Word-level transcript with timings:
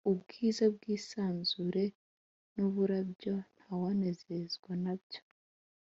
Ubwiza 0.11 0.63
bw’isanzure 0.75 1.85
n’uburabyo 2.55 3.33
ntawanezezwa 3.57 4.71
nabyo 4.83 5.21